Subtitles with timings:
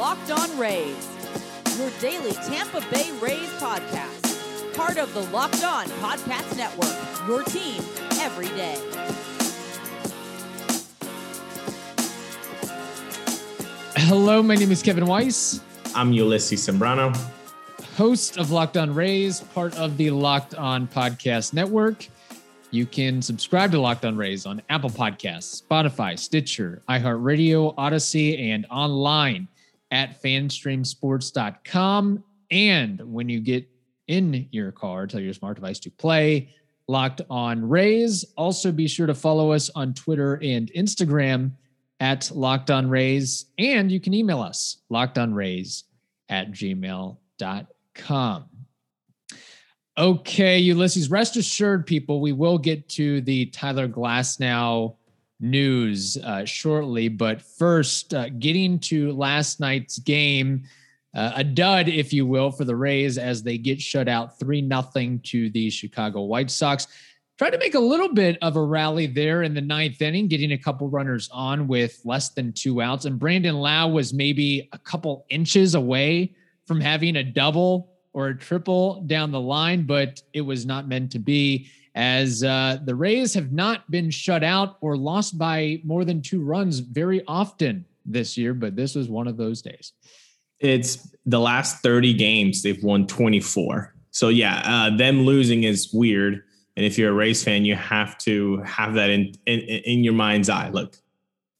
[0.00, 1.08] Locked On Rays,
[1.76, 4.74] your daily Tampa Bay Rays podcast.
[4.74, 7.82] Part of the Locked On Podcast Network, your team
[8.18, 8.76] every day.
[13.94, 15.60] Hello, my name is Kevin Weiss,
[15.94, 17.14] I'm Ulysses Sembrano.
[17.98, 22.08] host of Locked On Rays, part of the Locked On Podcast Network.
[22.70, 28.64] You can subscribe to Locked On Rays on Apple Podcasts, Spotify, Stitcher, iHeartRadio, Audacy, and
[28.70, 29.46] online
[29.90, 32.24] at fanstreamsports.com.
[32.50, 33.68] And when you get
[34.08, 36.54] in your car, tell your smart device to play
[36.88, 38.24] Locked On Rays.
[38.36, 41.52] Also, be sure to follow us on Twitter and Instagram
[42.00, 43.46] at Locked On Rays.
[43.58, 45.84] And you can email us, lockedonrays
[46.28, 47.16] at gmail.com.
[49.98, 54.96] Okay, Ulysses, rest assured, people, we will get to the Tyler Glasnow
[55.40, 57.08] news uh, shortly.
[57.08, 60.64] But first, uh, getting to last night's game,
[61.14, 64.68] uh, a dud, if you will, for the Rays as they get shut out 3
[64.68, 66.86] 0 to the Chicago White Sox.
[67.38, 70.52] Tried to make a little bit of a rally there in the ninth inning, getting
[70.52, 73.06] a couple runners on with less than two outs.
[73.06, 76.34] And Brandon Lowe was maybe a couple inches away
[76.66, 81.10] from having a double or a triple down the line, but it was not meant
[81.12, 86.04] to be as uh, the Rays have not been shut out or lost by more
[86.04, 89.92] than two runs very often this year, but this was one of those days.
[90.60, 93.94] It's the last 30 games, they've won 24.
[94.10, 96.42] So, yeah, uh, them losing is weird.
[96.76, 100.12] And if you're a Rays fan, you have to have that in, in, in your
[100.12, 100.68] mind's eye.
[100.70, 100.96] Look,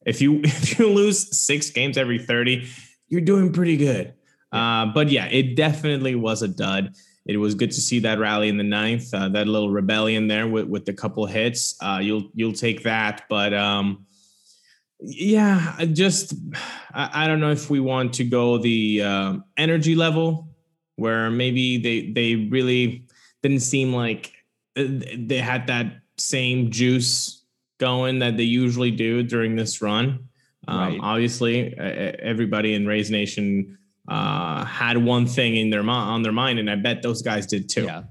[0.05, 2.67] if you if you lose six games every 30,
[3.07, 4.13] you're doing pretty good.
[4.51, 6.93] Uh, but yeah, it definitely was a dud.
[7.25, 10.47] It was good to see that rally in the ninth, uh, that little rebellion there
[10.47, 11.75] with, with the couple hits.
[11.81, 14.05] Uh, you'll you'll take that, but um,
[14.99, 16.33] yeah, I just
[16.93, 20.49] I, I don't know if we want to go the uh, energy level
[20.95, 23.05] where maybe they they really
[23.43, 24.33] didn't seem like
[24.75, 24.83] uh,
[25.17, 27.43] they had that same juice
[27.79, 30.27] going that they usually do during this run.
[30.67, 30.99] Um, Right.
[31.01, 33.79] Obviously, everybody in Rays Nation
[34.11, 37.69] uh, had one thing in their on their mind, and I bet those guys did
[37.69, 37.85] too.
[37.85, 38.03] Yeah.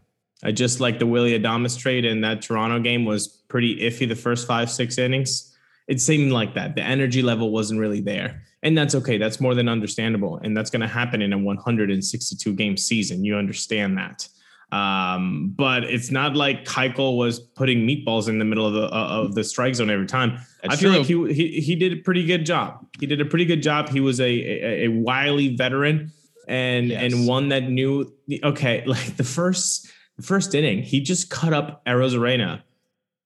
[0.43, 4.17] I just like the Willy Adames trade in that Toronto game was pretty iffy the
[4.17, 5.55] first five, six innings.
[5.89, 6.75] It seemed like that.
[6.75, 8.43] The energy level wasn't really there.
[8.63, 9.19] And that's okay.
[9.19, 10.39] That's more than understandable.
[10.39, 13.23] And that's going to happen in a 162 game season.
[13.23, 14.27] You understand that.
[14.73, 19.07] Um, but it's not like Keuchel was putting meatballs in the middle of the uh,
[19.25, 20.39] of the strike zone every time.
[20.63, 22.87] That's I feel like he, he he did a pretty good job.
[23.01, 23.89] He did a pretty good job.
[23.89, 26.13] He was a a, a wily veteran
[26.47, 27.13] and Yes.
[27.13, 28.13] and one that knew
[28.45, 32.63] okay, like the first the first inning, he just cut up Arozarena.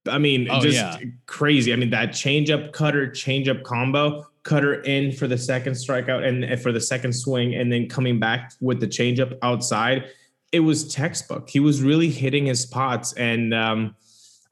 [0.07, 0.97] I mean, Oh, just yeah.
[1.25, 1.73] crazy.
[1.73, 6.71] I mean, that changeup cutter, changeup combo, cutter in for the second strikeout and for
[6.71, 10.05] the second swing, and then coming back with the changeup outside.
[10.55, 11.49] It was textbook.
[11.49, 13.95] He was really hitting his spots, and um,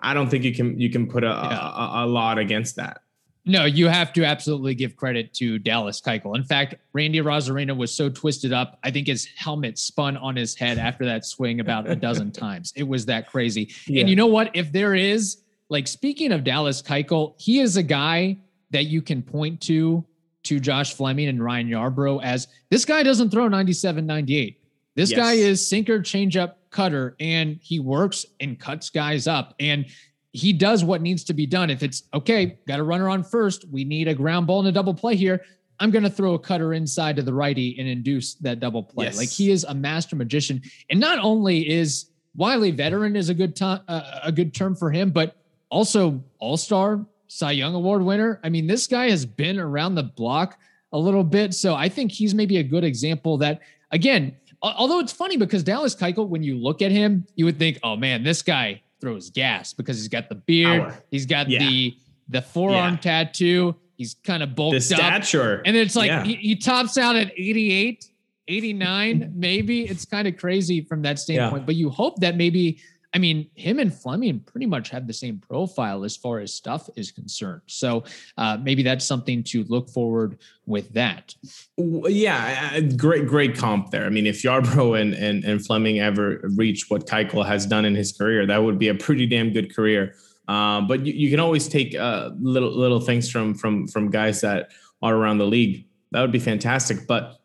[0.01, 2.01] I don't think you can you can put a, Yeah.
[2.01, 2.99] a, a lot against that.
[3.45, 6.35] No, you have to absolutely give credit to Dallas Keuchel.
[6.37, 10.55] In fact, Randy Arozarena was so twisted up, I think his helmet spun on his
[10.55, 12.71] head after that swing about a dozen times.
[12.75, 13.69] It was that crazy.
[13.85, 13.99] Yeah.
[14.01, 14.51] And you know what?
[14.53, 18.37] If there is, like, speaking of Dallas Keuchel, he is a guy
[18.71, 20.05] that you can point to
[20.43, 24.57] to Josh Fleming and Ryan Yarbrough as this guy doesn't throw 97, 98.
[24.95, 25.17] This Yes.
[25.17, 29.55] guy is sinker, changeup, cutter, and he works and cuts guys up.
[29.59, 29.85] And
[30.31, 31.69] he does what needs to be done.
[31.69, 34.71] If it's okay, got a runner on first, we need a ground ball and a
[34.71, 35.41] double play here.
[35.79, 39.05] I'm going to throw a cutter inside to the righty and induce that double play.
[39.05, 39.17] Yes.
[39.17, 40.61] Like he is a master magician.
[40.89, 42.05] And not only is
[42.35, 45.35] Wiley veteran is a good time, uh, a good term for him, but
[45.69, 48.39] also All Star, Cy Young Award winner.
[48.43, 50.57] I mean, this guy has been around the block
[50.93, 53.61] a little bit, so I think he's maybe a good example that
[53.91, 54.35] again.
[54.63, 57.79] Al- Although it's funny because Dallas Keuchel, when you look at him, you would think,
[57.83, 61.59] "Oh man, this guy throws gas because he's got the beard, he's got Yeah.
[61.59, 61.95] the
[62.29, 62.99] the forearm Yeah.
[63.23, 66.23] tattoo, he's kind of bulked The up, stature, and it's like Yeah.
[66.23, 68.05] he, he tops out at 88,
[68.47, 69.81] 89, maybe.
[69.81, 71.65] It's kind of crazy from that standpoint.
[71.65, 72.79] But you hope that maybe,
[73.15, 76.89] I mean, him and Fleming pretty much have the same profile as far as stuff
[76.95, 77.61] is concerned.
[77.67, 78.03] So
[78.37, 81.35] uh, maybe that's something to look forward with that.
[81.77, 84.05] Yeah, uh, great, great comp there.
[84.05, 87.93] I mean, if Yarbrough and, and, and Fleming ever reach what Keuchel has done in
[87.93, 90.15] his career, that would be a pretty damn good career.
[90.47, 94.41] Um, but you, you can always take uh, little little things from from from guys
[94.41, 94.71] that
[95.01, 95.85] are around the league.
[96.11, 97.07] That would be fantastic.
[97.07, 97.39] But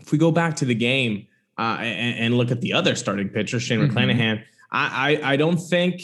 [0.00, 1.26] if we go back to the game
[1.58, 3.90] uh, and, and look at the other starting pitcher, Shane Mhm.
[3.90, 6.02] McClanahan, I, I I don't think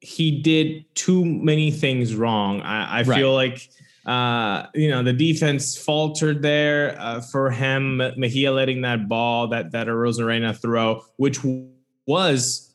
[0.00, 2.60] he did too many things wrong.
[2.60, 3.18] I, I Right.
[3.18, 3.68] feel like
[4.06, 7.96] Uh, you know, the defense faltered there uh, for him.
[8.18, 11.38] Mejia letting that ball, that that Arozarena throw, which
[12.06, 12.74] was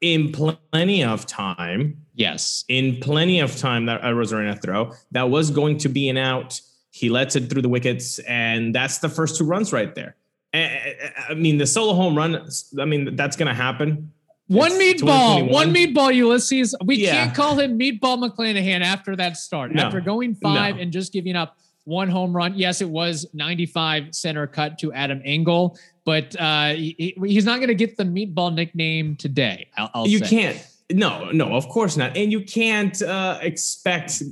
[0.00, 1.98] in plenty of time.
[2.14, 6.58] Yes, in plenty of time that Arozarena throw that was going to be an out.
[6.90, 10.16] He lets it through the wickets, and that's the first two runs right there.
[10.54, 12.48] I mean, the solo home run.
[12.80, 14.10] I mean, that's going to happen.
[14.48, 16.74] One it's meatball, one meatball, Ulysses.
[16.84, 17.12] We yeah.
[17.12, 19.72] can't call him Meatball McClanahan after that start.
[19.72, 19.82] No.
[19.82, 20.82] After going five no.
[20.82, 22.54] and just giving up one home run.
[22.54, 27.68] Yes, it was 95 center cut to Adam Engel, but uh, he, he's not going
[27.68, 29.68] to get the meatball nickname today.
[29.76, 30.28] I'll, I'll you say.
[30.28, 30.66] can't.
[30.90, 32.16] No, no, of course not.
[32.16, 34.22] And you can't uh, expect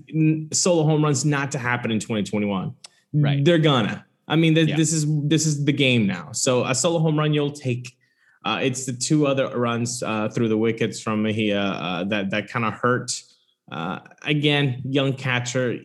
[0.53, 2.75] solo home runs not to happen in 2021.
[3.15, 3.45] Right.
[3.45, 4.05] They're gonna.
[4.29, 4.77] I mean, th- yeah.
[4.77, 6.33] this is this is the game now.
[6.33, 7.97] So a solo home run you'll take.
[8.45, 12.49] Uh, it's the two other runs uh, through the wickets from Mejia uh, that that
[12.49, 13.23] kind of hurt.
[13.71, 15.79] Uh, again, young catcher.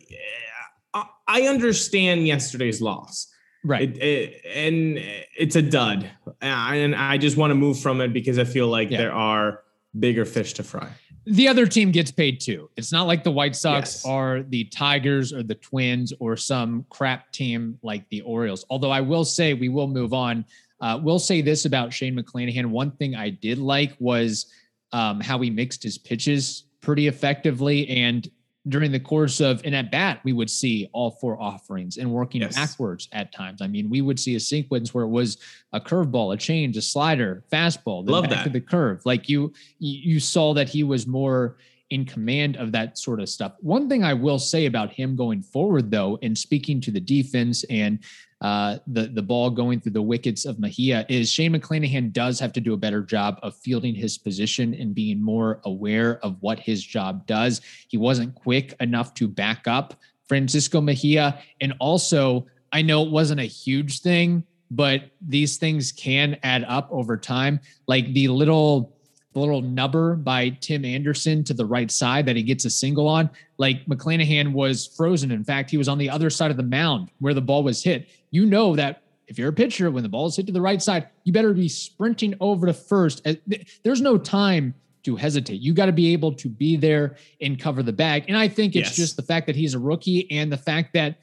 [1.28, 3.28] I understand yesterday's loss,
[3.64, 3.90] right?
[3.96, 4.98] It, it, and
[5.36, 6.10] it's a dud,
[6.40, 8.98] and I just want to move from it because I feel like yeah.
[8.98, 9.62] there are
[9.98, 10.88] bigger fish to fry
[11.26, 12.70] the other team gets paid too.
[12.76, 14.04] It's not like the White Sox yes.
[14.06, 18.64] are the Tigers or the Twins or some crap team like the Orioles.
[18.70, 20.44] Although I will say, we will move on.
[20.80, 22.66] Uh, we'll say this about Shane McClanahan.
[22.66, 24.46] One thing I did like was
[24.92, 27.88] um, how he mixed his pitches pretty effectively.
[27.88, 28.28] And
[28.68, 32.40] during the course of an at bat, we would see all four offerings and working
[32.40, 32.56] yes.
[32.56, 33.62] backwards at times.
[33.62, 35.38] I mean, we would see a sequence where it was
[35.72, 38.44] a curveball, a change, a slider, fastball, then Love back that.
[38.44, 39.02] to the curve.
[39.04, 41.56] Like you, you saw that he was more
[41.90, 43.52] in command of that sort of stuff.
[43.60, 47.64] One thing I will say about him going forward, though, in speaking to the defense
[47.70, 48.00] and
[48.42, 52.52] uh, the the ball going through the wickets of Mejia is Shane McClanahan does have
[52.52, 56.60] to do a better job of fielding his position and being more aware of what
[56.60, 57.62] his job does.
[57.88, 59.94] He wasn't quick enough to back up
[60.28, 66.36] Francisco Mejia, and also I know it wasn't a huge thing, but these things can
[66.42, 67.60] add up over time.
[67.86, 68.96] Like the little
[69.34, 73.30] little nubber by Tim Anderson to the right side that he gets a single on.
[73.58, 75.30] Like McClanahan was frozen.
[75.30, 77.82] In fact, he was on the other side of the mound where the ball was
[77.82, 78.08] hit.
[78.30, 80.80] You know that if you're a pitcher, when the ball is hit to the right
[80.80, 83.26] side, you better be sprinting over to first.
[83.26, 83.34] Uh,
[83.82, 84.74] there's no time
[85.04, 85.60] to hesitate.
[85.60, 88.24] You got to be able to be there and cover the bag.
[88.28, 88.96] And I think it's yes.
[88.96, 91.18] just the fact that he's a rookie and the fact that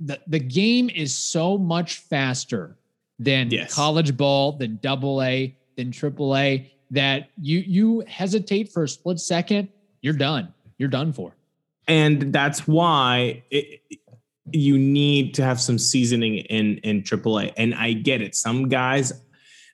[0.00, 2.76] the, the game is so much faster
[3.18, 3.74] than yes.
[3.74, 9.20] college ball, than double A, than triple A that you you hesitate for a split
[9.20, 9.68] second,
[10.02, 10.52] you're done.
[10.78, 11.36] You're done for.
[11.90, 13.80] And that's why it,
[14.52, 17.52] you need to have some seasoning in in AAA.
[17.56, 18.36] And I get it.
[18.36, 19.12] Some guys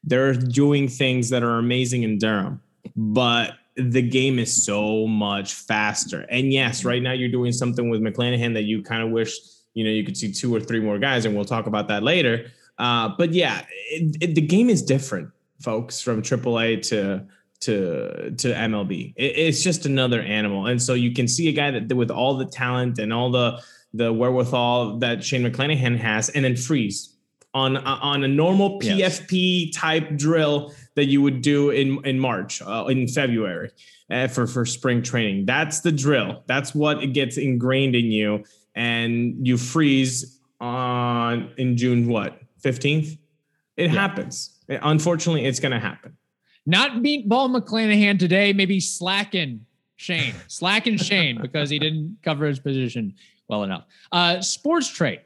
[0.02, 2.62] they're doing things that are amazing in Durham,
[2.94, 6.24] but the game is so much faster.
[6.30, 9.36] And yes, right now you're doing something with McClanahan that you kind of wish
[9.74, 12.02] you know you could see two or three more guys, and we'll talk about that
[12.02, 12.50] later.
[12.78, 15.28] Uh, but yeah, it, it, the game is different
[15.60, 17.26] folks from AAA to
[17.61, 19.14] to to MLB.
[19.17, 22.37] It, it's just another animal, and so you can see a guy that with all
[22.37, 23.61] the talent and all the
[23.94, 27.17] the wherewithal that Shane McClanahan has, and then freeze
[27.55, 29.76] on on a normal PFP yes.
[29.76, 33.70] type drill that you would do in in March, uh, in February
[34.11, 35.47] uh, for for spring training.
[35.47, 36.42] That's the drill.
[36.47, 43.16] That's what it gets ingrained in you, and you freeze on in June what fifteenth.
[43.76, 44.00] It yeah.
[44.00, 46.16] happens Unfortunately, it's going to happen.
[46.66, 53.14] Not Meatball McClanahan today, maybe slacking Shane, slacking Shane because he didn't cover his position
[53.49, 53.85] well enough.
[54.11, 55.20] Uh, sports trade.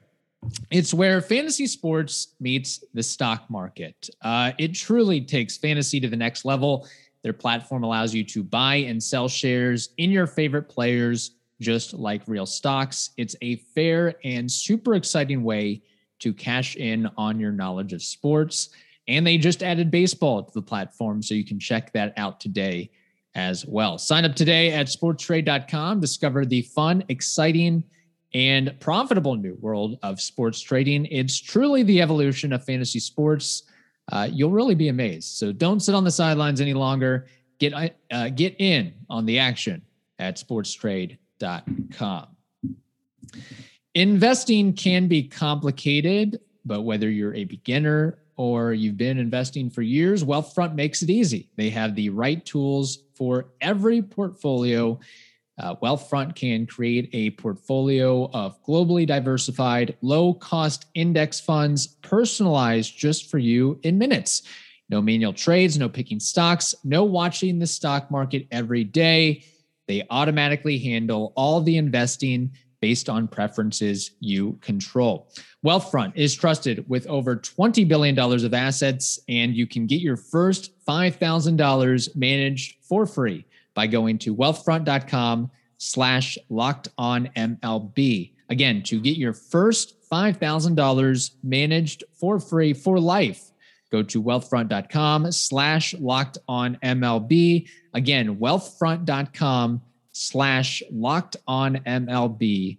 [0.71, 4.09] It's where fantasy sports meets the stock market.
[4.23, 6.87] Uh, it truly takes fantasy to the next level.
[7.23, 12.23] Their platform allows you to buy and sell shares in your favorite players, just like
[12.27, 13.11] real stocks.
[13.17, 15.83] It's a fair and super exciting way
[16.21, 18.71] to cash in on your knowledge of sports.
[19.09, 22.91] And they just added baseball to the platform, so you can check that out today
[23.35, 23.99] as well.
[23.99, 26.01] Sign up today at sportstrade.com.
[26.01, 27.85] Discover the fun, exciting,
[28.35, 31.07] and profitable new world of sports trading.
[31.07, 33.65] It's truly the evolution of fantasy sports.
[34.13, 35.37] Uh, you'll really be amazed.
[35.37, 37.27] So don't sit on the sidelines any longer.
[37.59, 37.73] Get
[38.11, 39.83] uh, get in on the action
[40.19, 42.27] at sportstrade.com.
[43.95, 50.25] Investing can be complicated, but whether you're a beginner or you've been investing for years,
[50.25, 51.51] Wealthfront makes it easy.
[51.57, 54.99] They have the right tools for every portfolio.
[55.59, 63.31] Uh, Wealthfront can create a portfolio of globally diversified, low cost index funds personalized just
[63.31, 64.45] for you in minutes.
[64.89, 69.45] No manual trades, no picking stocks, no watching the stock market every day.
[69.87, 75.29] They automatically handle all the investing based on preferences you control.
[75.65, 80.73] Wealthfront is trusted with over $20 billion of assets, and you can get your first
[80.87, 83.45] $5,000 managed for free
[83.75, 88.33] by going to wealthfront.com slash locked on MLB.
[88.49, 93.53] Again, to get your first $5,000 managed for free for life,
[93.93, 97.69] go to wealthfront.com slash locked on MLB.
[97.95, 99.83] Again, wealthfront.com
[100.13, 102.79] slash locked on MLB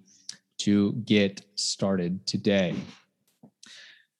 [0.60, 2.76] to get started today.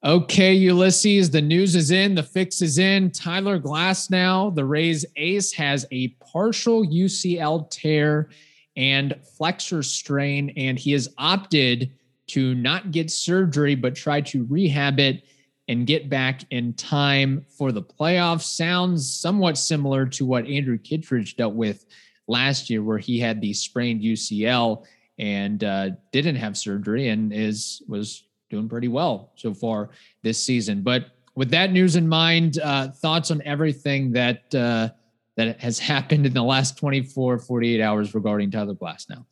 [0.03, 3.12] Okay, Ulysses, the news is in, the fix is in.
[3.12, 8.30] Tyler Glasnow, the Rays ace, has a partial UCL tear
[8.75, 11.91] and flexor strain, and he has opted
[12.27, 15.24] to not get surgery, but try to rehab it
[15.68, 18.44] and get back in time for the playoffs.
[18.44, 21.86] Sounds somewhat similar to what Andrew Kittredge dealt with
[22.31, 24.83] last year, where he had the sprained UCL
[25.19, 29.89] and uh, didn't have surgery and is was doing pretty well so far
[30.23, 30.81] this season.
[30.81, 34.89] But with that news in mind, uh, thoughts on everything that uh,
[35.38, 39.25] that has happened in the last 24, 48 hours regarding Tyler Glasnow.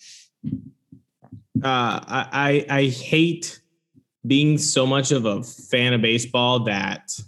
[1.61, 3.61] Uh, I I hate
[4.25, 7.19] being so much of a fan of baseball that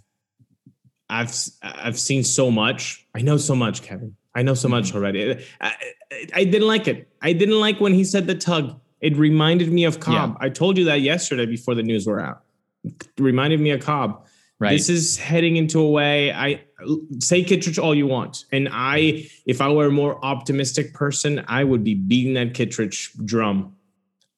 [1.09, 3.05] I've I've seen so much.
[3.15, 4.15] I know so much, Kevin.
[4.35, 4.97] I know so much mm-hmm.
[4.97, 5.45] already.
[5.59, 5.75] I,
[6.33, 7.09] I, didn't like it.
[7.21, 8.79] I didn't like when he said the tug.
[9.01, 10.38] It reminded me of Cobb.
[10.39, 10.45] Yeah.
[10.45, 12.43] I told you that yesterday before the news were out.
[12.83, 14.25] It reminded me of Cobb.
[14.59, 14.71] Right.
[14.71, 16.31] This is heading into a way.
[16.31, 16.61] I
[17.17, 21.63] say Kittredge all you want, and I, if I were a more optimistic person, I
[21.63, 23.75] would be beating that Kittredge drum.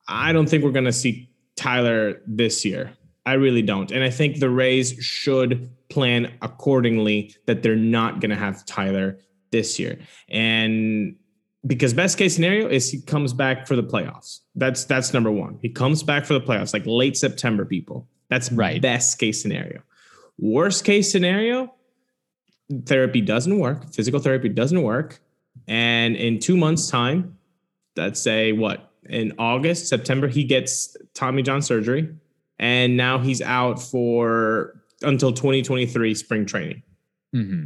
[0.08, 2.94] I don't think we're going to see Tyler this year.
[3.26, 8.32] I really don't, and I think the Rays should plan accordingly that they're not going
[8.32, 9.20] to have Tyler
[9.54, 9.98] this year.
[10.28, 11.16] And
[11.66, 14.40] because best case scenario is he comes back for the playoffs.
[14.56, 15.60] That's that's number one.
[15.62, 18.10] He comes back for the playoffs, like late September, people.
[18.30, 18.82] That's right.
[18.82, 19.82] Best case scenario.
[20.38, 21.74] Worst case scenario,
[22.86, 23.94] therapy doesn't work.
[23.94, 25.22] Physical therapy doesn't work.
[25.68, 27.38] And in two months' time,
[27.96, 32.10] let's say what in August, September, he gets Tommy John surgery,
[32.60, 36.84] and now he's out for until 2023 spring training.
[37.36, 37.66] Mm-hmm.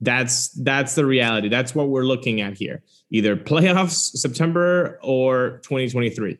[0.00, 1.48] That's that's the reality.
[1.48, 2.82] That's what we're looking at here.
[3.10, 6.38] Either playoffs September or 2023.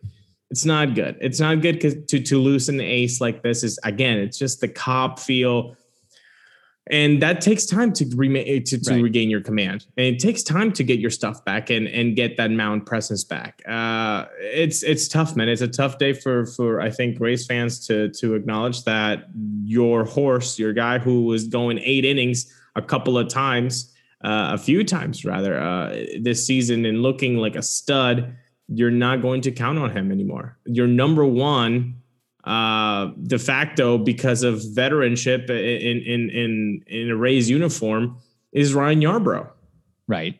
[0.50, 1.16] It's not good.
[1.20, 4.18] It's not good to to lose an ace like this is again.
[4.18, 5.76] It's just the cop feel,
[6.88, 9.02] and that takes time to remain to, to right.
[9.02, 12.36] regain your command, and it takes time to get your stuff back and and get
[12.36, 13.62] that mound presence back.
[13.66, 15.48] Uh, it's it's tough, man.
[15.48, 19.26] It's a tough day for for I think Rays fans to to acknowledge that
[19.64, 23.92] your horse, your guy who was going eight innings a couple of times,
[24.24, 28.36] uh, a few times rather, uh, this season and looking like a stud,
[28.68, 30.58] you're not going to count on him anymore.
[30.64, 31.96] Your number one
[32.44, 38.18] uh, de facto because of veteranship in in in in a Rays uniform
[38.52, 39.48] is Ryan Yarbrough.
[40.06, 40.38] Right.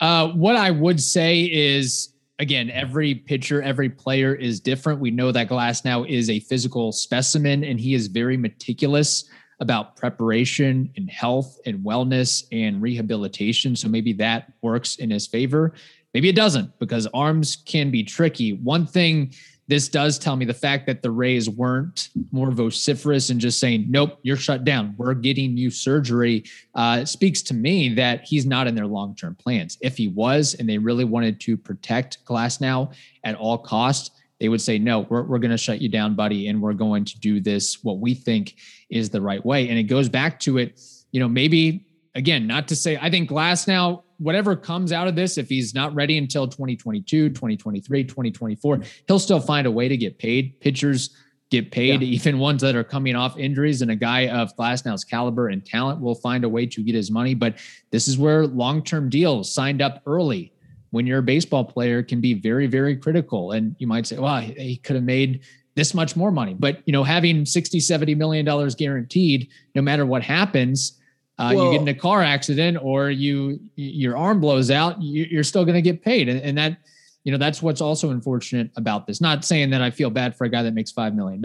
[0.00, 5.00] Uh, what I would say is again, every pitcher, every player is different.
[5.00, 9.24] We know that Glasnow is a physical specimen and he is very meticulous
[9.62, 13.76] about preparation and health and wellness and rehabilitation.
[13.76, 15.72] So maybe that works in his favor.
[16.12, 18.54] Maybe it doesn't because arms can be tricky.
[18.54, 19.32] One thing
[19.68, 23.86] this does tell me the fact that the Rays weren't more vociferous and just saying,
[23.88, 24.94] nope, you're shut down.
[24.98, 29.36] We're getting you surgery uh, speaks to me that he's not in their long term
[29.36, 29.78] plans.
[29.80, 32.92] If he was and they really wanted to protect Glasnow
[33.22, 34.10] at all costs,
[34.42, 36.48] they would say, no, we're, we're going to shut you down, buddy.
[36.48, 38.56] And we're going to do this, what we think
[38.90, 39.68] is the right way.
[39.68, 40.80] And it goes back to it,
[41.12, 45.38] you know, maybe again, not to say, I think Glasnow, whatever comes out of this,
[45.38, 50.18] if he's not ready until 2022, 2023, 2024, he'll still find a way to get
[50.18, 50.58] paid.
[50.58, 51.16] Pitchers
[51.52, 52.08] get paid, yeah.
[52.08, 53.80] even ones that are coming off injuries.
[53.80, 57.12] And a guy of Glasnow's caliber and talent will find a way to get his
[57.12, 57.34] money.
[57.34, 57.58] But
[57.92, 60.52] this is where long term deals signed up early
[60.92, 63.52] when you're a baseball player can be very, very critical.
[63.52, 65.40] And you might say, well, he could have made
[65.74, 66.54] this much more money.
[66.54, 71.00] But, you know, having 60, 70 million dollars guaranteed, no matter what happens,
[71.38, 75.40] uh, well, you get in a car accident or you, your arm blows out, you,
[75.40, 76.28] are still going to get paid.
[76.28, 76.76] And, and that,
[77.24, 79.18] you know, that's what's also unfortunate about this.
[79.22, 81.42] Not saying that I feel bad for a guy that makes $5 million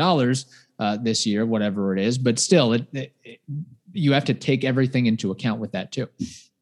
[0.78, 3.40] uh, this year, whatever it is, but still it, it, it,
[3.94, 6.10] you have to take everything into account with that too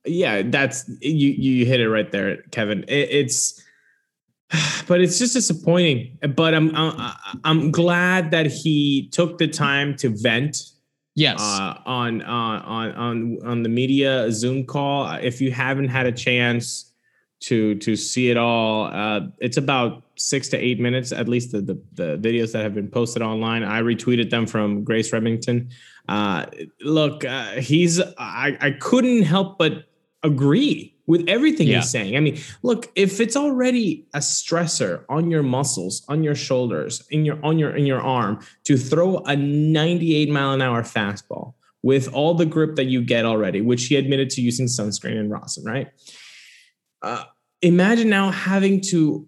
[0.05, 1.29] yeah, that's you.
[1.29, 2.83] You hit it right there, Kevin.
[2.87, 3.61] It, it's,
[4.87, 6.17] but it's just disappointing.
[6.35, 10.57] But I'm, I'm I'm glad that he took the time to vent.
[11.15, 11.39] Yes.
[11.39, 12.25] Uh, on uh,
[12.65, 15.09] on on on the media Zoom call.
[15.15, 16.91] If you haven't had a chance
[17.41, 18.85] to to see it all.
[18.85, 22.73] Uh, it's about six to eight minutes, at least the, the, the videos that have
[22.73, 23.63] been posted online.
[23.63, 25.69] I retweeted them from Grace Remington.
[26.07, 26.45] Uh,
[26.81, 29.85] look, uh, he's I, I couldn't help but
[30.25, 31.77] agree with everything yeah.
[31.77, 32.17] he's saying.
[32.17, 37.25] I mean, look, if it's already a stressor on your muscles, on your shoulders, in
[37.25, 41.53] your on your in your arm to throw a 98 mile an hour fastball
[41.83, 45.29] with all the grip that you get already, which he admitted to using sunscreen and
[45.29, 45.89] rosin, right?
[47.03, 47.23] Uh,
[47.61, 49.27] imagine now having to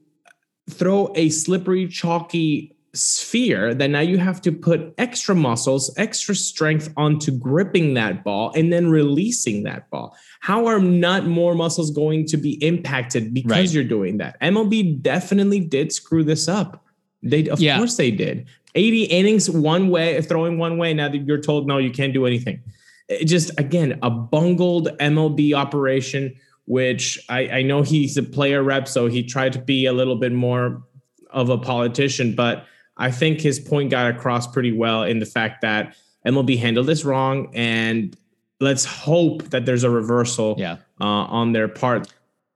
[0.70, 6.92] throw a slippery, chalky sphere that now you have to put extra muscles, extra strength
[6.98, 10.16] onto gripping that ball and then releasing that ball.
[10.40, 13.70] How are not more muscles going to be impacted because right.
[13.72, 14.40] you're doing that?
[14.42, 16.84] MLB definitely did screw this up.
[17.24, 17.78] They of yeah.
[17.78, 18.48] course they did.
[18.76, 20.94] 80 innings one way, throwing one way.
[20.94, 22.62] Now that you're told no, you can't do anything.
[23.08, 26.36] It just again a bungled MLB operation
[26.68, 30.18] which I, I know he's a player rep, so he tried to be a little
[30.18, 30.84] bit more
[31.32, 32.66] of a politician, but
[32.98, 37.06] I think his point got across pretty well in the fact that MLB handled this
[37.06, 38.16] wrong, and
[38.60, 40.78] let's hope that there's a reversal yeah.
[41.00, 42.12] uh, on their part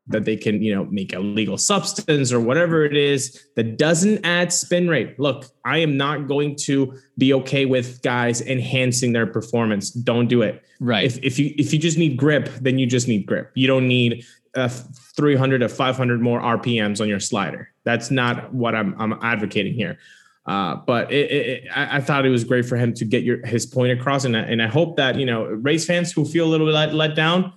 [0.08, 4.26] that they can, you know, make a legal substance or whatever it is that doesn't
[4.26, 5.18] add spin rate.
[5.20, 9.92] Look, I am not going to be okay with guys enhancing their performance.
[9.92, 10.64] Don't do it.
[10.80, 11.06] Right.
[11.06, 13.52] If, if you if you just need grip, then you just need grip.
[13.54, 17.70] You don't need uh, 300 to 500 more RPMs on your slider.
[17.84, 19.98] That's not what I'm I'm advocating here.
[20.46, 23.46] Uh, but it, it, I, I, thought it was great for him to get your
[23.46, 26.46] his point across, and I, and I hope that you know Rays fans who feel
[26.46, 27.54] a little bit let, let down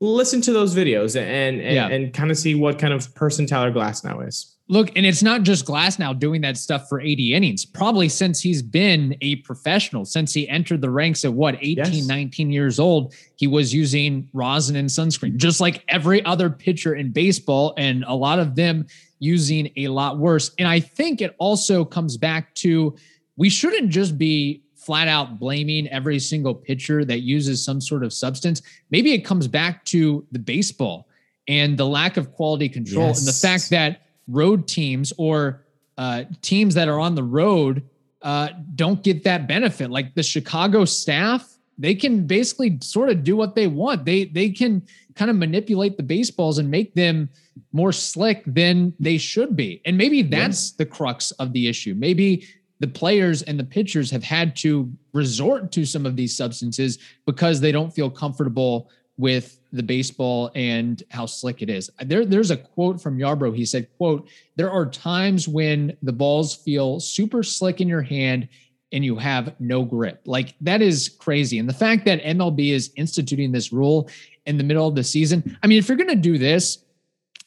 [0.00, 1.88] listen to those videos and and, yeah.
[1.88, 4.54] and kind of see what kind of person Tyler Glasnow is.
[4.70, 7.64] Look, and it's not just Glasnow doing that stuff for 80 innings.
[7.64, 12.06] Probably since he's been a professional, since he entered the ranks at what, 18, yes.
[12.06, 17.12] 19 years old, he was using rosin and sunscreen, just like every other pitcher in
[17.12, 18.86] baseball, and a lot of them
[19.18, 20.50] using a lot worse.
[20.58, 22.96] And I think it also comes back to
[23.36, 28.12] we shouldn't just be flat out blaming every single pitcher that uses some sort of
[28.12, 28.62] substance.
[28.90, 31.08] Maybe it comes back to the baseball
[31.46, 33.18] and the lack of quality control yes.
[33.18, 35.66] and the fact that road teams or
[35.98, 37.82] uh, teams that are on the road
[38.22, 39.90] uh, don't get that benefit.
[39.90, 44.04] Like the Chicago staff, they can basically sort of do what they want.
[44.04, 44.82] They they can
[45.14, 47.28] kind of manipulate the baseballs and make them
[47.72, 49.80] more slick than they should be.
[49.84, 50.74] And maybe that's yeah.
[50.78, 51.94] the crux of the issue.
[51.96, 52.46] Maybe
[52.80, 57.60] the players and the pitchers have had to resort to some of these substances because
[57.60, 61.90] they don't feel comfortable with the baseball and how slick it is.
[62.00, 63.56] There, there's a quote from Yarbrough.
[63.56, 68.48] He said, quote, there are times when the balls feel super slick in your hand
[68.92, 70.20] and you have no grip.
[70.24, 71.58] Like that is crazy.
[71.58, 74.08] And the fact that MLB is instituting this rule
[74.46, 76.84] in the middle of the season, I mean, if you're going to do this,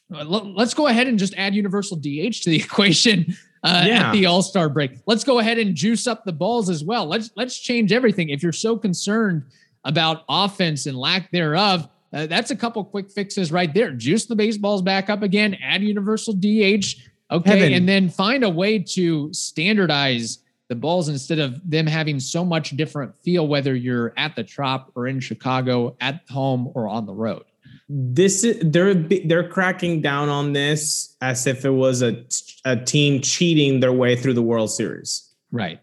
[0.08, 4.08] let's go ahead and just add universal DH to the equation uh, yeah.
[4.08, 4.92] at the All Star break.
[5.06, 7.06] Let's go ahead and juice up the balls as well.
[7.06, 8.28] Let's let's change everything.
[8.28, 9.44] If you're so concerned
[9.84, 13.90] about offense and lack thereof, uh, that's a couple quick fixes right there.
[13.92, 15.56] Juice the baseballs back up again.
[15.62, 16.96] Add universal DH.
[17.30, 17.72] Okay, Heaven.
[17.72, 20.41] and then find a way to standardize
[20.72, 24.90] the balls instead of them having so much different feel whether you're at the Trop
[24.94, 27.44] or in Chicago, at home or on the road
[27.88, 32.24] this is they're they're cracking down on this as if it was a
[32.64, 35.28] a team cheating their way through the World Series.
[35.50, 35.80] Right.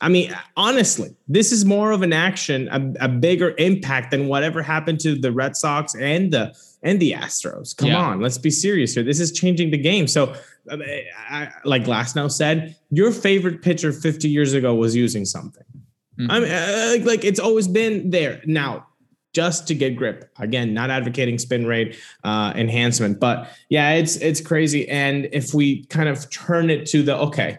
[0.00, 4.62] I mean, honestly, this is more of an action, a, a bigger impact than whatever
[4.62, 7.76] happened to the Red Sox and the and the Astros.
[7.76, 7.98] Come yeah.
[7.98, 9.02] on, let's be serious here.
[9.02, 10.06] This is changing the game.
[10.06, 10.34] So,
[10.70, 15.64] I, like Glasnow said, your favorite pitcher 50 years ago was using something.
[16.18, 16.30] Mm-hmm.
[16.30, 18.42] I mean, uh, like it's always been there.
[18.44, 18.86] Now,
[19.34, 20.30] just to get grip.
[20.38, 24.88] Again, not advocating spin rate uh, enhancement, but yeah, it's it's crazy.
[24.88, 27.58] And if we kind of turn it to the okay,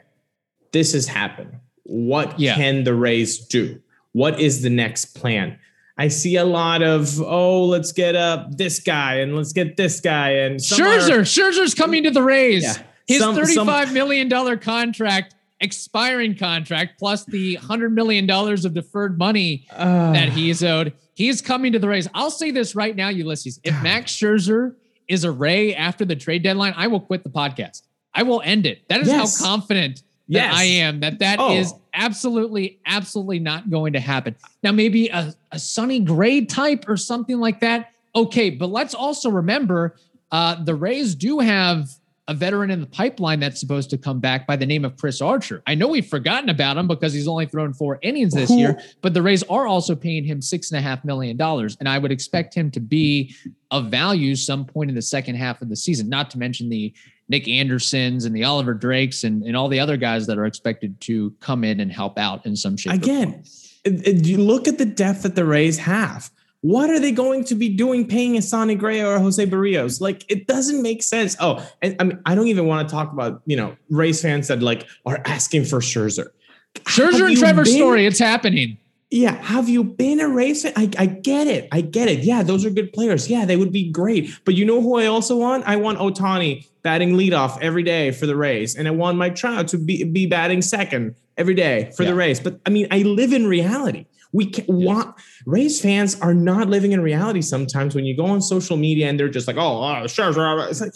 [0.71, 1.55] this has happened.
[1.83, 2.55] What yeah.
[2.55, 3.81] can the Rays do?
[4.11, 5.57] What is the next plan?
[5.99, 9.99] I see a lot of oh, let's get up this guy and let's get this
[9.99, 11.17] guy and Scherzer.
[11.17, 12.63] Are, Scherzer's coming to the Rays.
[12.63, 12.83] Yeah.
[13.05, 18.73] His some, thirty-five some, million dollar contract expiring contract plus the hundred million dollars of
[18.73, 20.93] deferred money uh, that he's owed.
[21.15, 22.07] He's coming to the Rays.
[22.13, 23.59] I'll say this right now, Ulysses.
[23.65, 24.75] If Max Scherzer
[25.09, 27.81] is a Ray after the trade deadline, I will quit the podcast.
[28.13, 28.87] I will end it.
[28.87, 29.37] That is yes.
[29.37, 30.53] how confident yes.
[30.55, 31.53] I am that that oh.
[31.53, 34.35] is absolutely, absolutely not going to happen.
[34.63, 37.91] Now, maybe a, a Sonny Gray type or something like that.
[38.15, 39.95] Okay, but let's also remember
[40.31, 41.89] uh, the Rays do have
[42.29, 45.19] a veteran in the pipeline that's supposed to come back by the name of Chris
[45.19, 45.63] Archer.
[45.65, 49.15] I know we've forgotten about him because he's only thrown four innings this year, but
[49.15, 51.75] the Rays are also paying him six and a half million dollars.
[51.79, 53.35] And I would expect him to be
[53.71, 56.93] of value some point in the second half of the season, not to mention the
[57.29, 60.99] Nick Andersons and the Oliver Drakes and, and all the other guys that are expected
[61.01, 62.93] to come in and help out in some shape.
[62.93, 63.43] Again,
[63.85, 66.31] it- it- you look at the depth that the Rays have.
[66.61, 70.01] What are they going to be doing paying a Sonny Gray or a Jose Berrios?
[70.01, 71.37] Like it doesn't make sense.
[71.39, 74.49] Oh, and I mean, I don't even want to talk about, you know, Rays fans
[74.49, 76.27] that like are asking for Scherzer.
[76.75, 78.77] Scherzer Have and Trevor been- Story, it's happening.
[79.11, 80.73] Yeah, have you been a Rays fan?
[80.75, 81.67] I, I get it.
[81.71, 82.19] I get it.
[82.19, 83.27] Yeah, those are good players.
[83.27, 84.29] Yeah, they would be great.
[84.45, 85.63] But you know who I also want?
[85.65, 89.67] I want Otani batting leadoff every day for the Rays, and I want Mike Trout
[89.69, 92.09] to be, be batting second every day for Yeah.
[92.09, 92.39] the Rays.
[92.39, 94.05] But I mean, I live in reality.
[94.31, 95.15] We can, want
[95.45, 99.19] Rays fans are not living in reality sometimes when you go on social media and
[99.19, 100.69] they're just like, oh, uh, Scherzer.
[100.69, 100.93] It's like,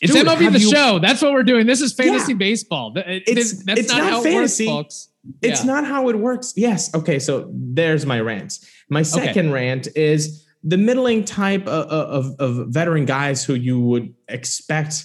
[0.00, 0.98] It's Dude, MLB the you- show.
[0.98, 1.66] That's what we're doing.
[1.66, 2.38] This is fantasy Yeah.
[2.38, 2.92] baseball.
[2.96, 4.64] It- It's- that's it's not, not how fantasy.
[4.66, 5.08] it works, folks.
[5.42, 5.66] It's Yeah.
[5.72, 6.54] not how it works.
[6.56, 6.92] Yes.
[6.94, 7.18] Okay.
[7.20, 8.58] So there's my rant.
[8.90, 14.12] My second rant is the middling type of, of, of veteran guys who you would
[14.28, 15.04] expect.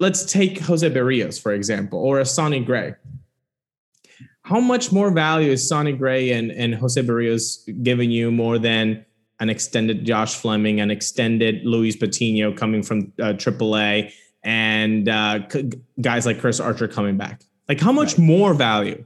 [0.00, 2.94] Let's take Jose Berrios, for example, or a Sonny Gray.
[4.42, 9.04] How much more value is Sonny Gray and, and Jose Berrios giving you more than
[9.40, 15.70] an extended Josh Fleming, an extended Luis Patino coming from uh, AAA, and uh, c-
[16.00, 17.42] guys like Chris Archer coming back?
[17.68, 19.04] Like, how much more value?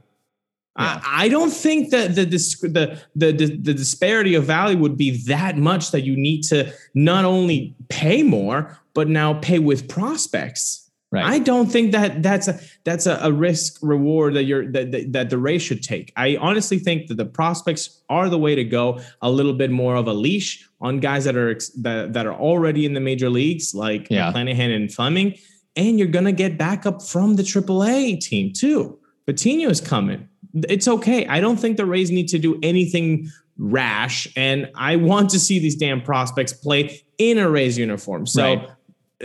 [0.79, 1.01] Yeah.
[1.03, 5.23] I, I don't think that the, the the the the disparity of value would be
[5.27, 10.82] that much that you need to not only pay more but now pay with prospects.
[11.13, 11.25] Right.
[11.25, 15.13] I don't think that that's a that's a, a risk reward that you're that, that
[15.13, 16.11] that the Rays should take.
[16.15, 18.99] I honestly think that the prospects are the way to go.
[19.21, 22.83] A little bit more of a leash on guys that are that, that are already
[22.87, 24.31] in the major leagues, like Yeah.
[24.33, 25.35] McClanahan and Fleming,
[25.75, 28.97] and you're gonna get backup from the AAA team too.
[29.27, 30.27] Patino is coming.
[30.67, 31.27] It's okay.
[31.27, 35.59] I don't think the Rays need to do anything rash, and I want to see
[35.59, 38.25] these damn prospects play in a Rays uniform.
[38.25, 38.67] So Right.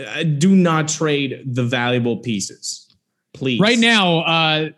[0.07, 2.95] Uh, do not trade the valuable pieces,
[3.33, 3.59] please.
[3.59, 4.69] Right now, uh,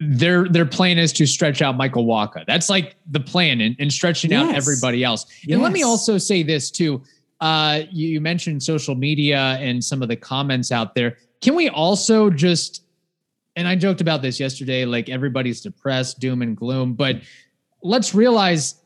[0.00, 2.44] their their plan is to stretch out Michael Wacha.
[2.46, 5.26] That's like the plan, and, and stretching out everybody else.
[5.50, 7.02] And let me also say this too.
[7.40, 11.18] Uh, you, you mentioned social media and some of the comments out there.
[11.40, 12.82] Can we also just
[13.58, 17.16] and I joked about this yesterday, like everybody's depressed, doom and gloom, but
[17.82, 18.76] let's realize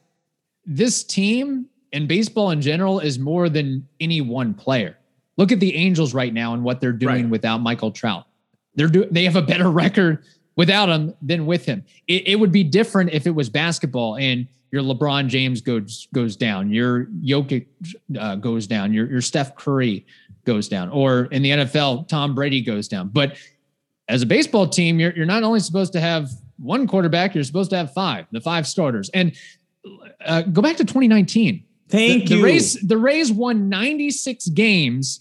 [0.64, 4.96] this team and baseball in general is more than any one player.
[5.36, 7.30] Look at the Angels right now and what they're doing Right.
[7.30, 8.26] without Michael Trout.
[8.74, 10.24] They're do they have a better record
[10.56, 11.84] without him than with him.
[12.06, 16.36] It, it would be different if it was basketball and your LeBron James goes goes
[16.36, 17.66] down, your Jokic
[18.18, 20.06] uh, goes down, your your Steph Curry
[20.44, 23.08] goes down, or in the NFL Tom Brady goes down.
[23.08, 23.36] But
[24.08, 27.70] as a baseball team, you're you're not only supposed to have one quarterback, you're supposed
[27.70, 29.10] to have five, the five starters.
[29.10, 29.32] And
[30.24, 31.64] uh, go back to 2019.
[31.92, 32.36] Thank the, you.
[32.38, 35.20] The Rays, the Rays won 96 games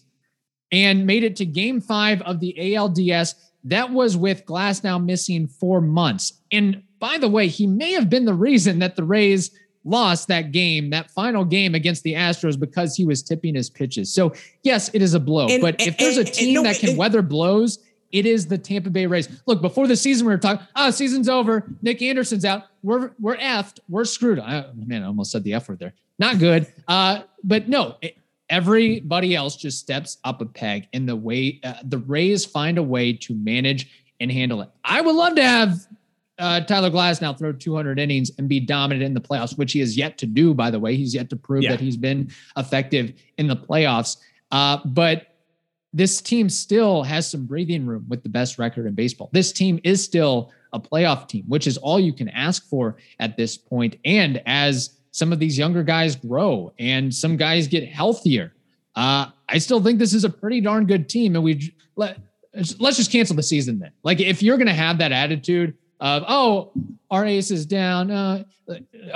[0.71, 3.35] and made it to game five of the ALDS.
[3.65, 6.33] That was with Glasnow missing four months.
[6.51, 9.51] And by the way, he may have been the reason that the Rays
[9.83, 14.13] lost that game, that final game against the Astros, because he was tipping his pitches.
[14.13, 15.47] So, yes, it is a blow.
[15.49, 17.79] And- but if there's a and- and team no, that can and- weather blows,
[18.11, 19.41] it is the Tampa Bay Rays.
[19.45, 21.67] Look, before the season, we were talking, oh, season's over.
[21.81, 22.63] Nick Anderson's out.
[22.83, 23.79] We're we're effed.
[23.89, 24.39] We're screwed.
[24.39, 25.93] I, man, I almost said the F word there.
[26.19, 26.67] Not good.
[26.87, 28.17] Uh, but no, it-
[28.49, 32.83] everybody else just steps up a peg in the way uh, the Rays find a
[32.83, 34.69] way to manage and handle it.
[34.83, 35.87] I would love to have
[36.37, 39.95] uh, Tyler Glasnow throw 200 innings and be dominant in the playoffs, which he has
[39.97, 40.95] yet to do, by the way.
[40.97, 41.71] He's yet to prove Yeah.
[41.71, 44.17] that he's been effective in the playoffs.
[44.51, 45.30] Uh, but
[45.93, 49.29] this team still has some breathing room with the best record in baseball.
[49.33, 53.35] This team is still a playoff team, which is all you can ask for at
[53.35, 53.97] this point.
[54.05, 58.53] And as some of these younger guys grow and some guys get healthier,
[58.95, 61.35] uh, I still think this is a pretty darn good team.
[61.35, 62.17] And we let
[62.79, 63.91] let's just cancel the season then.
[64.03, 66.71] Like if you're going to have that attitude of oh
[67.09, 68.43] our ace is down, uh,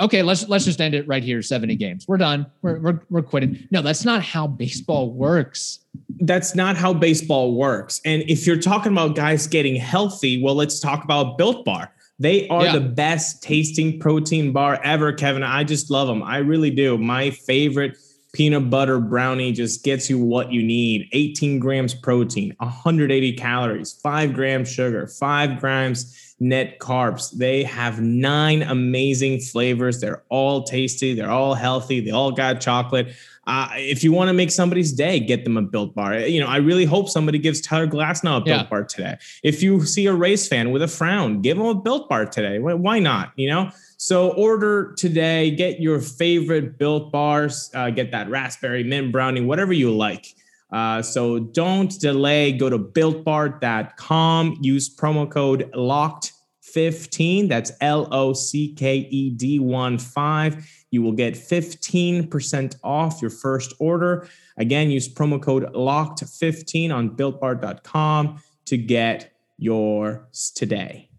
[0.00, 1.42] okay let's let's just end it right here.
[1.42, 2.46] Seventy games, we're done.
[2.62, 3.66] We're we're, we're quitting.
[3.70, 5.80] No, that's not how baseball works.
[6.20, 8.00] that's not how baseball works.
[8.04, 11.92] And if you're talking about guys getting healthy, well, let's talk about Built Bar.
[12.18, 12.72] They are Yeah.
[12.72, 15.42] the best tasting protein bar ever, Kevin.
[15.42, 16.22] I just love them.
[16.22, 16.96] I really do.
[16.96, 17.96] My favorite
[18.32, 24.32] peanut butter brownie just gets you what you need 18 grams protein, 180 calories, five
[24.34, 27.30] grams sugar, five grams net carbs.
[27.32, 30.00] They have nine amazing flavors.
[30.00, 33.08] They're all tasty, they're all healthy, they all got chocolate.
[33.46, 36.18] Uh, if you want to make somebody's day, get them a built bar.
[36.18, 38.66] You know, I really hope somebody gives Tyler Glasnow a built Yeah.
[38.68, 39.16] bar today.
[39.44, 42.58] If you see a Rays fan with a frown, give them a built bar today.
[42.58, 43.30] Why, why not?
[43.36, 49.12] You know, so order today, get your favorite built bars, uh, get that raspberry mint
[49.12, 50.34] brownie, whatever you like.
[50.72, 52.52] Uh, so don't delay.
[52.52, 54.58] Go to builtbar.com.
[54.60, 57.48] Use promo code locked15.
[57.48, 60.70] That's L O C K E D 1 5.
[60.90, 64.28] You will get 15% off your first order.
[64.56, 71.10] Again, use promo code locked15 on builtbar.com to get yours today.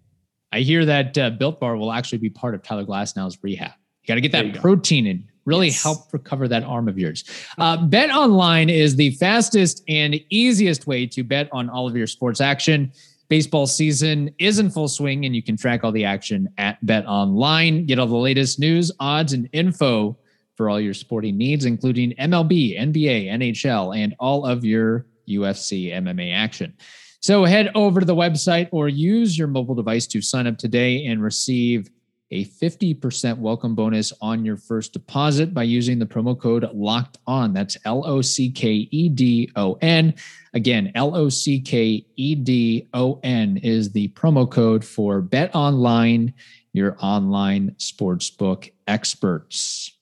[0.51, 3.71] I hear that uh, Built Bar will actually be part of Tyler Glasnow's rehab.
[4.01, 4.61] You got to get that you go.
[4.61, 5.81] protein in, really Yes.
[5.81, 7.23] help recover that arm of yours.
[7.57, 12.05] Uh, bet online is the fastest and easiest way to bet on all of your
[12.07, 12.91] sports action.
[13.29, 17.05] Baseball season is in full swing, and you can track all the action at Bet
[17.07, 17.85] Online.
[17.85, 20.17] Get all the latest news, odds, and info
[20.55, 26.33] for all your sporting needs, including MLB, NBA, NHL, and all of your UFC MMA
[26.33, 26.73] action.
[27.19, 31.05] So head over to the website or use your mobile device to sign up today
[31.07, 31.89] and receive
[32.31, 37.53] a 50% welcome bonus on your first deposit by using the promo code locked on.
[37.53, 40.13] That's L O C K E D O N.
[40.53, 45.55] Again, L O C K E D O N is the promo code for Bet
[45.55, 46.33] Online,
[46.73, 49.93] your online sportsbook experts.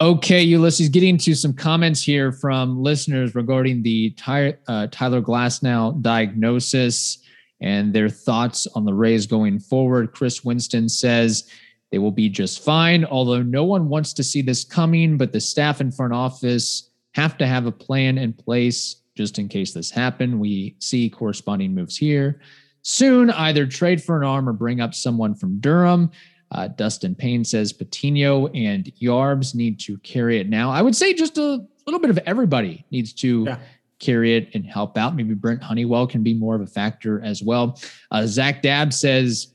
[0.00, 7.18] Okay, Ulysses, getting to some comments here from listeners regarding the uh, Tyler Glasnow diagnosis
[7.60, 10.12] and their thoughts on the Rays going forward.
[10.12, 11.48] Chris Winston says
[11.90, 15.40] they will be just fine, although no one wants to see this coming, but the
[15.40, 19.90] staff in front office have to have a plan in place just in case this
[19.90, 20.38] happened.
[20.38, 22.40] We see corresponding moves here.
[22.82, 26.10] Soon, either trade for an arm or bring up someone from Durham.
[26.52, 30.70] Uh, Dustin Payne says Patino and Yarbs need to carry it now.
[30.70, 33.58] I would say just a little bit of everybody needs to Yeah.
[33.98, 35.14] Carry it and help out.
[35.14, 37.80] Maybe Brent Honeywell can be more of a factor as well.
[38.10, 39.54] Uh, Zach Dabb says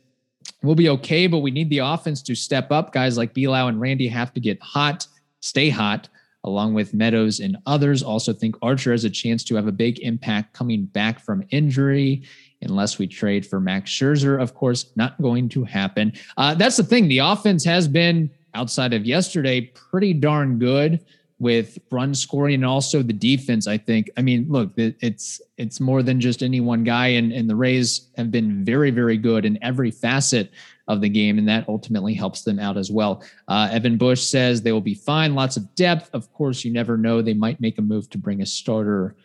[0.63, 2.93] we'll be okay, but we need the offense to step up.
[2.93, 5.07] Guys like Belau and Randy have to get hot,
[5.39, 6.09] stay hot,
[6.43, 8.01] along with Meadows and others.
[8.01, 12.23] Also think Archer has a chance to have a big impact coming back from injury.
[12.63, 16.13] Unless we trade for Max Scherzer, of course, not going to happen.
[16.37, 17.07] Uh, that's the thing.
[17.07, 21.03] The offense has been outside of yesterday pretty darn good
[21.41, 23.65] with run scoring and also the defense.
[23.67, 24.11] I think.
[24.15, 28.09] I mean, look, it's it's more than just any one guy, and and the Rays
[28.15, 30.51] have been very very good in every facet
[30.87, 33.23] of the game, and that ultimately helps them out as well.
[33.47, 35.33] Uh, Evan Bush says they will be fine.
[35.33, 36.09] Lots of depth.
[36.13, 37.21] Of course, you never know.
[37.21, 39.15] They might make a move to bring a starter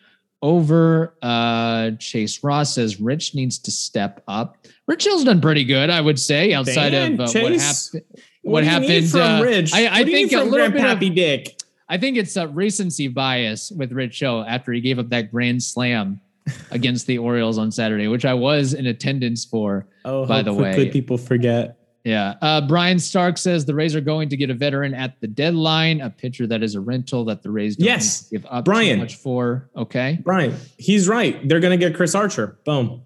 [0.42, 1.16] over.
[1.22, 4.56] Uh, Chase Ross says Rich needs to step up.
[4.86, 8.04] Rich Hill's done pretty good, I would say, outside Dan, of uh, what happened.
[8.42, 9.74] What, What do you need happened, from uh, Rich?
[9.74, 11.62] I- I What do you think a little bit of- Dick.
[11.88, 15.62] I think it's a recency bias with Rich Hill after he gave up that grand
[15.62, 16.20] slam
[16.70, 19.86] against the Orioles on Saturday, which I was in attendance for.
[20.04, 20.90] Oh, by the way.
[20.90, 21.78] people forget.
[22.04, 22.34] Yeah.
[22.40, 26.00] Uh, Brian Stark says the Rays are going to get a veteran at the deadline,
[26.00, 28.28] a pitcher that is a rental that the Rays don't Yes.
[28.30, 29.00] give up Brian.
[29.00, 29.68] much for.
[29.76, 30.20] Okay.
[30.22, 31.48] Brian, he's right.
[31.48, 32.58] They're going to get Chris Archer.
[32.64, 33.02] Boom.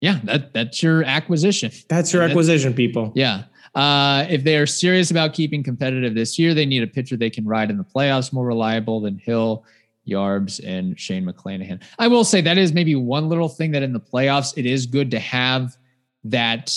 [0.00, 1.70] Yeah, that that's your acquisition.
[1.88, 3.12] That's your And acquisition, people.
[3.14, 3.44] Yeah.
[3.74, 7.30] Uh, if they are serious about keeping competitive this year, they need a pitcher they
[7.30, 9.64] can ride in the playoffs more reliable than Hill,
[10.08, 11.80] Yarbs, and Shane McClanahan.
[11.98, 14.86] I will say that is maybe one little thing that in the playoffs it is
[14.86, 15.76] good to have
[16.24, 16.74] that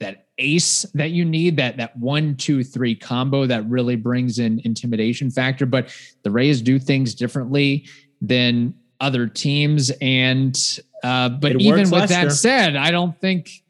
[0.00, 4.60] that ace that you need that that one two three combo that really brings in
[4.64, 5.64] intimidation factor.
[5.64, 7.86] But the Rays do things differently
[8.20, 12.30] than other teams, and uh, but It even with that year.
[12.30, 13.62] said, I don't think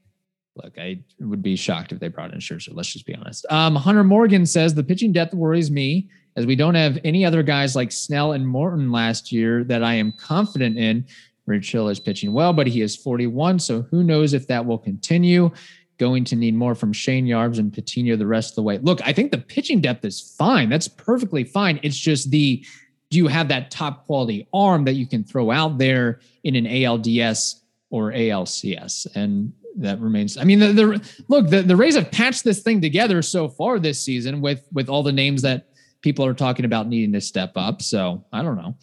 [0.62, 2.70] look, I would be shocked if they brought in Scherzer.
[2.72, 3.46] Let's just be honest.
[3.50, 7.42] Um, Hunter Morgan says the pitching depth worries me as we don't have any other
[7.42, 11.06] guys like Snell and Morton last year that I am confident in.
[11.46, 14.78] Rich Hill is pitching well, but he is 41, so who knows if that will
[14.78, 15.50] continue.
[15.98, 18.78] Going to need more from Shane Yarbs and Patino the rest of the way.
[18.78, 20.68] Look, I think the pitching depth is fine.
[20.68, 21.80] That's perfectly fine.
[21.82, 22.64] It's just the
[23.10, 26.64] do you have that top quality arm that you can throw out there in an
[26.64, 29.06] ALDS or ALCS?
[29.14, 30.36] And that remains.
[30.36, 33.78] I mean, the, the look, the, the Rays have patched this thing together so far
[33.78, 35.68] this season with with all the names that
[36.02, 37.82] people are talking about needing to step up.
[37.82, 38.76] So I don't know.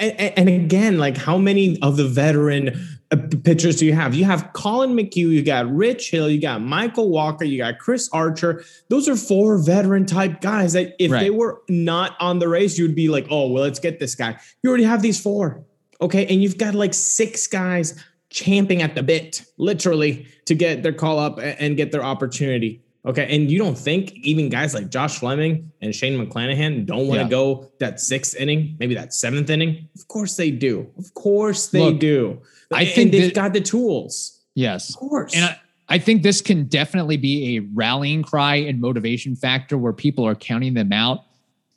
[0.00, 4.12] And, and again, like how many of the veteran uh, pitchers do you have?
[4.14, 8.08] You have Collin McHugh, you got Rich Hill, you got Michael Wacha, you got Chris
[8.12, 8.64] Archer.
[8.88, 11.20] Those are four veteran type guys that if Right.
[11.20, 14.36] they were not on the Rays, you'd be like, oh, well, let's get this guy.
[14.62, 15.64] You already have these four.
[16.00, 16.26] Okay.
[16.26, 17.94] And you've got like six guys
[18.30, 22.82] champing at the bit, literally, to get their call up and get their opportunity.
[23.06, 23.26] Okay.
[23.34, 27.24] And you don't think even guys like Josh Fleming and Shane McClanahan don't want to
[27.24, 27.30] Yeah.
[27.30, 29.88] go that sixth inning, maybe that seventh inning?
[29.94, 30.86] Of course they do.
[30.98, 32.40] Of course they Look, do.
[32.72, 34.40] I And think they've that- got the tools.
[34.54, 34.90] Yes.
[34.90, 35.34] Of course.
[35.34, 35.56] And I,
[35.88, 40.34] I think this can definitely be a rallying cry and motivation factor where people are
[40.34, 41.20] counting them out.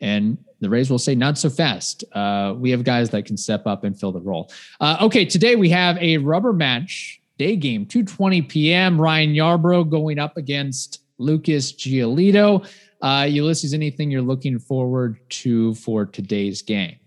[0.02, 2.04] And the Rays will say, not so fast.
[2.12, 4.52] Uh, we have guys that can step up and fill the role.
[4.80, 9.00] Uh, okay, today we have a rubber match day game, 2.20 p.m.
[9.00, 12.68] Ryan Yarbrough going up against Lucas Giolito.
[13.02, 16.98] Uh, Ulysses, anything you're looking forward to for today's game?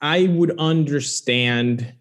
[0.00, 1.92] I would understand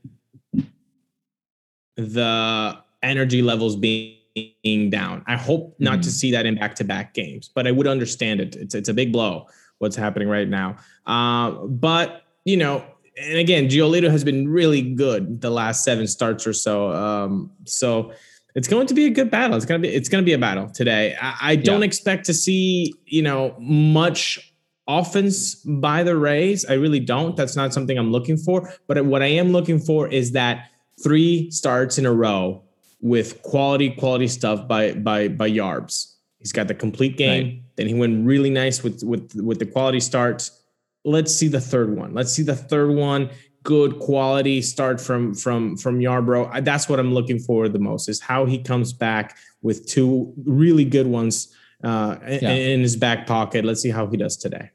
[1.98, 5.24] the energy levels being down.
[5.28, 6.14] I hope not to Mhm.
[6.14, 8.56] see that in back-to-back games, but I would understand it.
[8.56, 9.48] It's it's a big blow
[9.82, 10.78] what's happening right now.
[11.06, 12.84] Uh, but you know,
[13.22, 16.92] and again, Giolito has been really good the last seven starts or so.
[16.92, 18.14] Um, so
[18.56, 19.56] it's going to be a good battle.
[19.58, 21.16] It's gonna be it's gonna be a battle today.
[21.22, 21.86] I, I don't Yeah.
[21.88, 24.54] expect to see you know much
[24.88, 26.66] offense by the Rays.
[26.66, 27.36] I really don't.
[27.36, 28.74] That's not something I'm looking for.
[28.88, 30.70] But what I am looking for is that
[31.04, 32.64] three starts in a row
[33.02, 36.11] with quality, quality stuff by by by Yarbs.
[36.42, 37.44] He's got the complete game.
[37.46, 37.62] Right.
[37.78, 40.62] Then he went really nice with with with the quality starts.
[41.06, 42.14] Let's see the third one.
[42.14, 43.30] Let's see the third one.
[43.64, 46.50] Good quality start from from from Yarbrough.
[46.52, 50.34] I- That's what I'm looking for the most is how he comes back with two
[50.46, 52.52] really good ones uh, in- Yeah.
[52.52, 53.64] in his back pocket.
[53.66, 54.70] Let's see how he does today.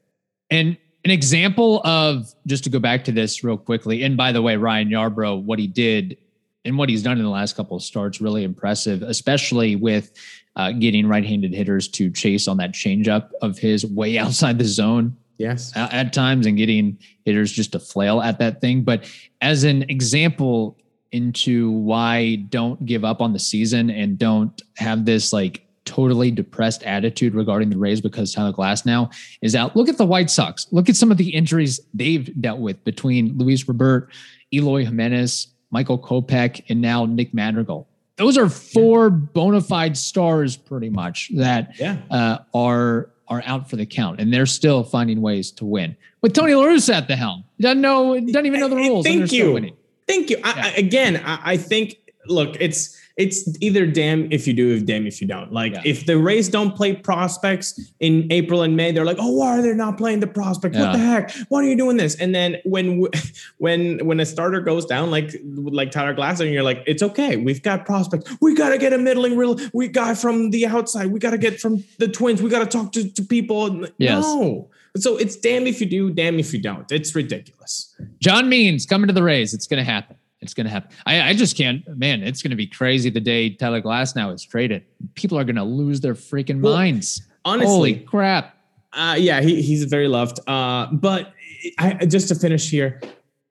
[0.49, 4.03] And an example of just to go back to this real quickly.
[4.03, 6.17] And by the way, Ryan Yarbrough, what he did
[6.65, 10.11] and what he's done in the last couple of starts, really impressive, especially with
[10.55, 15.15] uh, getting right-handed hitters to chase on that changeup of his way outside the zone
[15.37, 15.71] Yes.
[15.75, 18.83] a- at times and getting hitters just to flail at that thing.
[18.83, 19.09] But
[19.41, 20.77] as an example
[21.11, 26.83] into why don't give up on the season and don't have this like totally depressed
[26.83, 29.09] attitude regarding the Rays because Tyler Glasnow
[29.41, 29.73] is out.
[29.75, 30.67] Look at the White Sox.
[30.71, 34.09] Look at some of the injuries they've dealt with between Luis Robert,
[34.53, 37.87] Eloy Jimenez, Michael Kopech, and now Nick Madrigal.
[38.15, 41.97] Those are four bona fide stars pretty much that Yeah.
[42.09, 45.97] uh, are are out for the count, and they're still finding ways to win.
[46.21, 49.05] With Tony La Russa at the helm, he doesn't know, doesn't even know the rules.
[49.05, 49.71] Thank you.
[50.07, 50.37] Thank you.
[50.45, 50.63] I, Yeah.
[50.65, 55.19] I, again, I, I think look, it's it's either damn if you do, damn if
[55.19, 55.51] you don't.
[55.51, 55.81] Like Yeah.
[55.85, 59.61] if the Rays don't play prospects in April and May, they're like, oh, why are
[59.63, 60.77] they not playing the prospects?
[60.77, 61.31] What the heck?
[61.49, 62.15] Why are you doing this?
[62.15, 63.05] And then when
[63.57, 67.37] when when a starter goes down, like like Tyler Glasser, and you're like, it's okay.
[67.37, 68.31] We've got prospects.
[68.39, 69.59] We got to get a middling real.
[69.73, 71.07] We got from the outside.
[71.07, 72.41] We got to get from the Twins.
[72.41, 73.87] We got to talk to, to people.
[73.97, 74.23] Yes.
[74.23, 74.69] No.
[74.95, 76.91] So it's damn if you do, damn if you don't.
[76.91, 77.95] It's ridiculous.
[78.19, 79.53] John Means coming to the Rays.
[79.53, 80.17] It's going to happen.
[80.41, 80.91] It's going to happen.
[81.05, 82.21] I, I just can't, man.
[82.21, 84.85] It's going to be crazy the day Tyler Glasnow is traded.
[85.15, 87.23] People are going to lose their freaking Well, minds.
[87.43, 88.55] Honestly, Holy crap!
[88.93, 90.39] Uh, yeah, he, he's very loved.
[90.47, 91.33] Uh, but
[91.79, 93.01] I, just to finish here,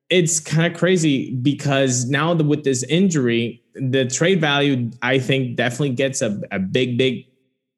[0.09, 5.57] it's kind of crazy because now the, with this injury, the trade value, I think,
[5.57, 7.25] definitely gets a, a big, big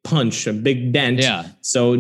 [0.03, 1.19] punch, a big dent.
[1.19, 1.95] Yeah, So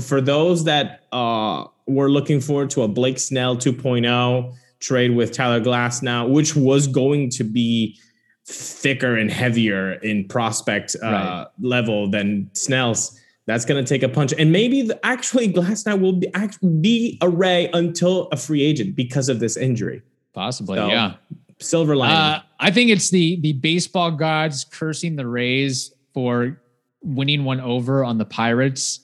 [0.00, 5.60] for those that uh, were looking forward to a Blake Snell 2.0 trade with Tyler
[5.60, 7.98] Glasnow, which was going to be
[8.46, 11.46] thicker and heavier in prospect uh, Right.
[11.60, 13.18] level than Snell's.
[13.46, 17.18] That's going to take a punch, and maybe the, actually Glasnow will be act, be
[17.22, 20.02] a Ray until a free agent because of this injury.
[20.32, 20.76] possibly.
[20.76, 21.14] So, yeah.
[21.58, 22.16] Silver lining.
[22.16, 26.60] Uh, I think it's the the baseball gods cursing the Rays for
[27.02, 29.00] winning one over on the Pirates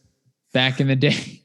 [0.52, 1.42] back in the day.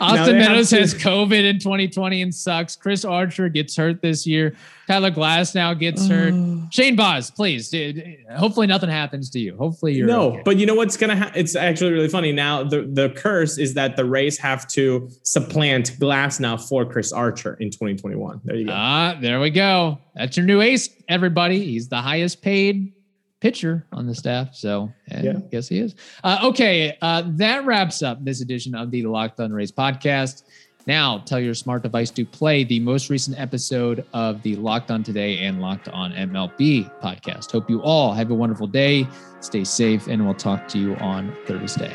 [0.00, 2.76] Austin Meadows has COVID in 2020 and sucks.
[2.76, 4.54] Chris Archer gets hurt this year.
[4.86, 6.34] Tyler Glasnow gets hurt.
[6.70, 7.70] Shane Baz, please.
[7.70, 9.56] dude, hopefully nothing happens to you.
[9.56, 10.42] Hopefully you're no, okay.
[10.44, 11.40] but you know what's gonna happen?
[11.40, 12.32] It's actually really funny.
[12.32, 17.54] Now the the curse is that the Rays have to supplant Glasnow for Chris Archer
[17.54, 18.42] in 2021.
[18.44, 18.72] There you go.
[18.74, 19.98] Ah, there we go.
[20.14, 21.64] That's your new ace, everybody.
[21.64, 22.92] He's the highest paid
[23.44, 24.54] pitcher on the staff.
[24.54, 25.34] So Yeah.
[25.36, 25.94] I guess he is.
[26.24, 26.96] Uh, okay.
[27.02, 30.44] Uh, that wraps up this edition of the Locked on Rays podcast.
[30.86, 35.02] Now tell your smart device to play the most recent episode of the Locked on
[35.02, 37.52] Today and Locked on MLB podcast.
[37.52, 39.06] Hope you all have a wonderful day.
[39.40, 41.94] Stay safe, and we'll talk to you on Thursday.